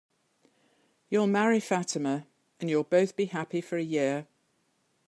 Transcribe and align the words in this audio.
You'll 1.11 1.27
marry 1.27 1.59
Fatima, 1.59 2.25
and 2.59 2.71
you'll 2.71 2.85
both 2.85 3.15
be 3.15 3.25
happy 3.25 3.61
for 3.61 3.77
a 3.77 3.83
year. 3.83 4.25